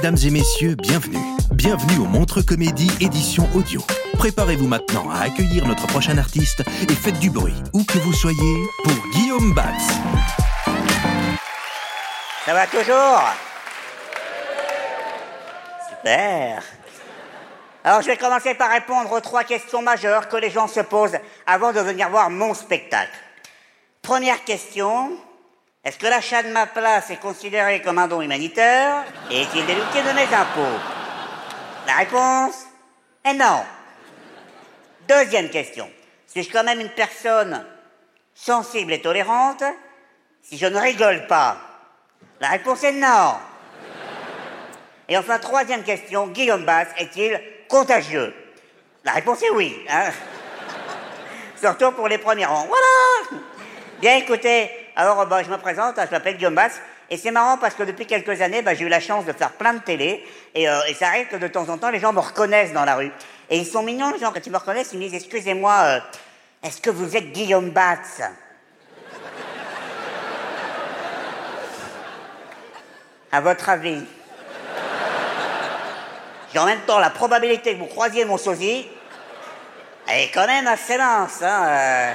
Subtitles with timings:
[0.00, 1.18] Mesdames et messieurs, bienvenue.
[1.50, 3.80] Bienvenue au Montre Comédie édition audio.
[4.16, 8.62] Préparez-vous maintenant à accueillir notre prochain artiste et faites du bruit, où que vous soyez,
[8.84, 9.88] pour Guillaume Batz.
[12.44, 13.24] Ça va toujours?
[15.90, 16.62] Super.
[17.82, 21.18] Alors je vais commencer par répondre aux trois questions majeures que les gens se posent
[21.44, 23.18] avant de venir voir mon spectacle.
[24.02, 25.10] Première question,
[25.88, 30.06] est-ce que l'achat de ma place est considéré comme un don humanitaire et est-il déductible
[30.06, 30.78] de mes impôts?
[31.86, 32.66] La réponse
[33.24, 33.64] est non.
[35.08, 35.90] Deuxième question,
[36.26, 37.64] suis-je quand même une personne
[38.34, 39.64] sensible et tolérante?
[40.42, 41.56] Si je ne rigole pas
[42.42, 43.36] La réponse est non.
[45.08, 48.34] Et enfin, troisième question, Guillaume Bass est-il contagieux?
[49.04, 49.74] La réponse est oui.
[49.88, 50.10] hein.
[51.58, 52.66] Surtout pour les premiers rangs.
[52.66, 53.40] Voilà
[54.02, 57.76] Bien écoutez, alors bah, je me présente, je m'appelle Guillaume Bass, et c'est marrant parce
[57.76, 60.68] que depuis quelques années, bah, j'ai eu la chance de faire plein de télé, et,
[60.68, 62.96] euh, et ça arrive que de temps en temps, les gens me reconnaissent dans la
[62.96, 63.12] rue.
[63.48, 66.00] Et ils sont mignons, les gens, quand ils me reconnaissent, ils me disent, excusez-moi, euh,
[66.64, 68.22] est-ce que vous êtes Guillaume Batz
[73.30, 74.02] À votre avis?
[76.54, 78.88] Et en même temps, la probabilité que vous croisiez mon sosie,
[80.08, 81.40] elle est quand même assez mince.
[81.40, 82.12] Hein, euh.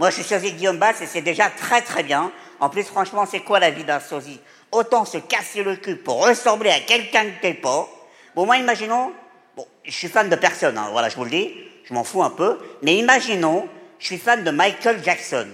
[0.00, 2.32] Moi, je suis sosie de Guillaume Bass et c'est déjà très très bien.
[2.58, 4.40] En plus, franchement, c'est quoi la vie d'un sosie?
[4.72, 7.86] Autant se casser le cul pour ressembler à quelqu'un que t'es pas.
[8.34, 9.12] Bon, moi, imaginons,
[9.54, 11.52] bon, je suis fan de personne, hein, voilà, je vous le dis,
[11.84, 13.68] je m'en fous un peu, mais imaginons,
[13.98, 15.46] je suis fan de Michael Jackson.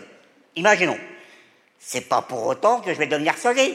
[0.54, 0.98] Imaginons.
[1.80, 3.74] C'est pas pour autant que je vais devenir sosie.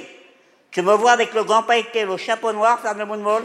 [0.72, 3.44] Tu me vois avec le gant pailleté, le chapeau noir, faire le moonwalk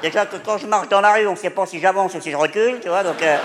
[0.00, 2.30] Déjà que quand je marche dans la rue, on sait pas si j'avance ou si
[2.30, 3.20] je recule, tu vois, donc...
[3.20, 3.36] euh,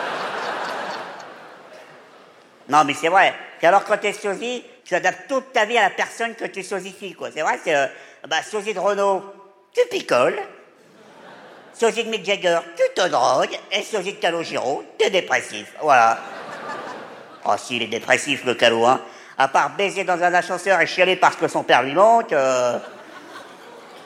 [2.72, 3.34] Non, mais c'est vrai.
[3.62, 6.64] Et alors, quand t'es sosie, tu adaptes toute ta vie à la personne que tu
[6.64, 7.28] sosifies, quoi.
[7.34, 7.76] C'est vrai, c'est...
[7.76, 7.86] euh,
[8.30, 9.22] bah, sosie de Renault,
[9.74, 10.40] tu picoles.
[11.74, 13.60] Sosie de Mick Jagger, tu te drogues.
[13.74, 15.74] Et sosie de Calogero, t'es dépressif.
[15.82, 16.18] Voilà.
[17.44, 19.02] Oh, s'il est dépressif, le Calo, hein.
[19.38, 22.32] À part baiser dans un ascenseur et chialer parce que son père lui manque...
[22.32, 22.78] euh,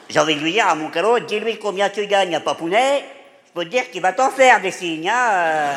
[0.08, 3.04] J'ai envie de lui dire à mon Calo, dis-lui combien tu gagnes à Papounet.
[3.46, 5.30] Je peux te dire qu'il va t'en faire des signes, hein.
[5.32, 5.72] euh.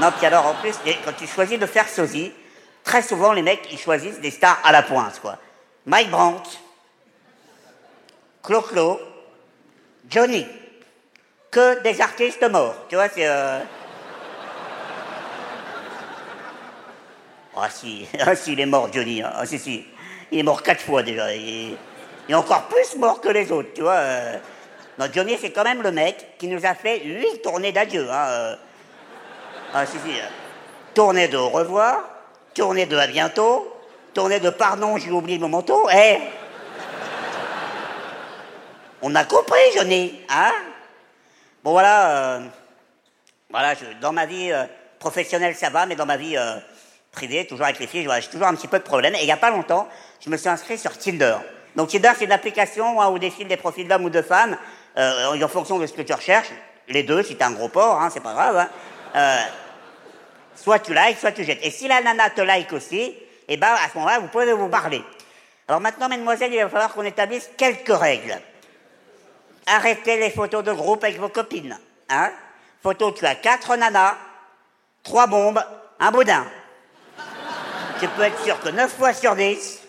[0.00, 0.74] Non, puis alors en plus,
[1.04, 2.32] quand tu choisis de faire sosie,
[2.82, 5.38] très souvent les mecs ils choisissent des stars à la pointe, quoi.
[5.86, 6.48] Mike Brandt,
[8.42, 9.00] Clo-Clo,
[10.08, 10.46] Johnny.
[11.50, 13.26] Que des artistes morts, tu vois, c'est.
[13.28, 13.60] euh,
[17.56, 19.22] Ah si, ah si, il est mort, Johnny.
[19.22, 19.30] hein.
[19.34, 19.84] Ah si, si.
[20.32, 21.32] Il est mort quatre fois déjà.
[21.34, 21.76] Il
[22.28, 23.92] est, encore plus mort que les autres, tu vois.
[23.92, 24.36] euh.
[24.98, 28.08] Non, Johnny, c'est quand même le mec qui nous a fait huit tournées d'adieu.
[28.10, 28.56] Hein.
[29.74, 29.78] Euh.
[29.78, 30.18] Ah si, si.
[30.20, 30.24] euh.
[30.94, 32.00] Tournée de au revoir,
[32.54, 33.76] tournée de à bientôt,
[34.12, 35.88] tournée de pardon, j'ai oublié mon manteau.
[35.92, 36.18] Eh
[39.02, 40.52] On a compris, Johnny, hein
[41.62, 42.40] Bon voilà, euh,
[43.50, 44.64] voilà, je- dans ma vie euh,
[44.98, 46.56] professionnelle ça va, mais dans ma vie euh,
[47.10, 49.14] privée, toujours avec les filles, j'ai toujours un petit peu de problème.
[49.14, 49.88] Et il n'y a pas longtemps,
[50.24, 51.36] je me suis inscrit sur Tinder.
[51.76, 54.56] Donc Tinder, c'est une application hein, où défilent des profils d'hommes ou de femmes,
[54.96, 56.50] euh, en fonction de ce que tu recherches.
[56.88, 58.68] Les deux, si t'es un gros porc, hein, c'est pas grave.
[59.14, 59.38] hein.
[60.56, 61.60] Soit tu likes, soit tu jettes.
[61.62, 63.14] Et si la nana te like aussi,
[63.48, 65.02] eh ben à ce moment-là, vous pouvez vous parler.
[65.68, 68.38] Alors maintenant, mesdemoiselles, il va falloir qu'on établisse quelques règles.
[69.66, 71.78] Arrêtez les photos de groupe avec vos copines.
[72.08, 72.30] Hein
[72.82, 74.14] Photo, tu as quatre nanas,
[75.02, 75.62] trois bombes,
[75.98, 76.44] un boudin.
[77.98, 79.80] Tu peux être sûr que 9 fois sur 10,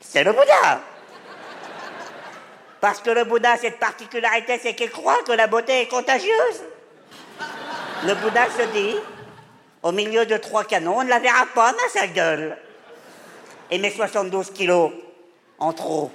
[0.00, 0.80] c'est le Bouddha.
[2.80, 6.62] Parce que le Bouddha, cette particularité, c'est qu'il croit que la beauté est contagieuse.
[8.06, 8.96] Le Bouddha se dit,
[9.82, 12.56] au milieu de trois canons, on ne la verra pas, ma sa gueule.
[13.70, 14.90] Et mes 72 kilos
[15.58, 16.10] en trop.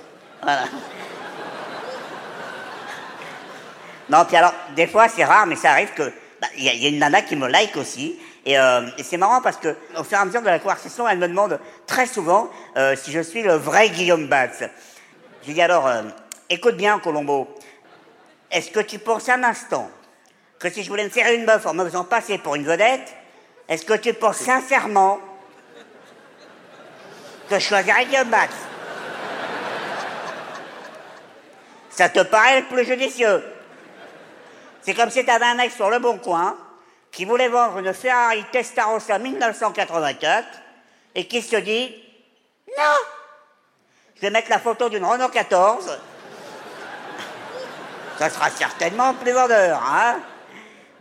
[4.10, 6.12] Non, puis alors, des fois, c'est rare, mais ça arrive que.
[6.42, 8.20] bah, Il y, a- une nana qui me like aussi.
[8.46, 11.08] Et, euh, et c'est marrant parce que, au fur et à mesure de la conversation,
[11.08, 14.64] elle me demande très souvent euh, si je suis le vrai Guillaume Batz.
[15.42, 16.04] Je lui dis alors, euh,
[16.50, 17.48] écoute bien, Colombo,
[18.52, 19.90] est-ce que tu penses un instant
[20.60, 23.14] que si je voulais me faire une meuf en me faisant passer pour une vedette,
[23.68, 25.20] est-ce que tu penses sincèrement
[27.50, 28.54] que je choisirais Guillaume Batz
[31.90, 33.44] Ça te paraît le plus judicieux?
[34.82, 36.58] C'est comme si tu avais un mec sur le bon coin
[37.12, 40.48] qui voulait vendre une Ferrari Testarossa 1984
[41.16, 41.96] et qui se dit
[42.78, 42.84] Non!
[44.16, 45.98] Je vais mettre la photo d'une Renault 14.
[48.18, 50.20] Ça sera certainement plus vendeur, hein?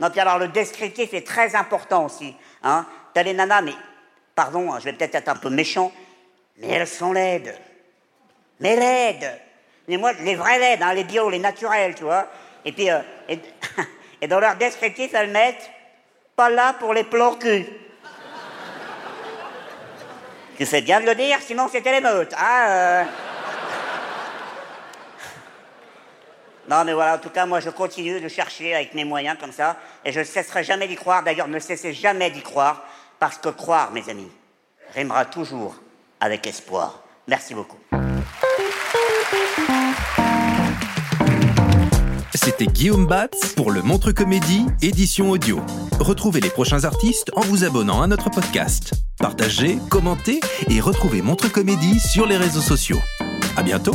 [0.01, 2.35] Non, puis alors le descriptif est très important aussi.
[2.63, 3.75] Hein T'as les nanas, mais,
[4.35, 5.93] pardon, hein, je vais peut-être être un peu méchant,
[6.59, 7.57] mais elles sont laides.
[8.61, 9.41] Mais laides
[9.89, 12.27] Mais moi, les vraies laides, hein, les bio, les naturelles, tu vois.
[12.65, 13.39] Et puis, euh, et,
[14.23, 15.71] et dans leur descriptif, elles mettent
[16.35, 17.67] pas là pour les plans cul.
[20.57, 22.33] Tu fais bien de le dire, sinon c'était l'émeute.
[22.39, 23.05] Hein, euh.
[26.75, 29.53] Non, mais voilà, en tout cas, moi, je continue de chercher avec mes moyens comme
[29.53, 31.23] ça, et je ne cesserai jamais d'y croire.
[31.23, 32.83] D'ailleurs, ne cessez jamais d'y croire,
[33.21, 34.29] parce que croire, mes amis,
[34.93, 35.77] rimera toujours
[36.21, 37.01] avec espoir.
[37.29, 37.79] Merci beaucoup.
[42.35, 45.61] C'était Guillaume Batz pour le Montre Comédie, édition audio.
[46.01, 48.95] Retrouvez les prochains artistes en vous abonnant à notre podcast.
[49.21, 52.99] Partagez, commentez et retrouvez Montre Comédie sur les réseaux sociaux.
[53.57, 53.95] À bientôt!